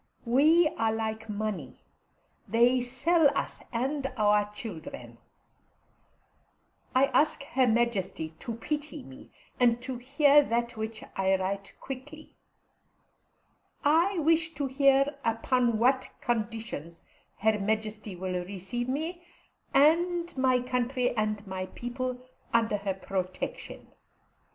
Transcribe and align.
We 0.25 0.67
are 0.79 0.91
like 0.91 1.29
money; 1.29 1.83
they 2.47 2.81
sell 2.81 3.27
us 3.37 3.61
and 3.71 4.11
our 4.17 4.51
children. 4.51 5.19
I 6.95 7.05
ask 7.13 7.43
Her 7.43 7.67
Majesty 7.67 8.29
to 8.39 8.55
pity 8.55 9.03
me, 9.03 9.29
and 9.59 9.79
to 9.83 9.97
hear 9.99 10.41
that 10.41 10.75
which 10.75 11.03
I 11.15 11.35
write 11.35 11.75
quickly. 11.79 12.35
I 13.85 14.17
wish 14.17 14.55
to 14.55 14.65
hear 14.65 15.19
upon 15.23 15.77
what 15.77 16.09
conditions 16.19 17.03
Her 17.37 17.59
Majesty 17.59 18.15
will 18.15 18.43
receive 18.45 18.89
me, 18.89 19.21
and 19.71 20.35
my 20.35 20.61
country 20.61 21.15
and 21.15 21.45
my 21.45 21.67
people, 21.67 22.17
under 22.51 22.77
her 22.77 22.95
protection. 22.95 23.89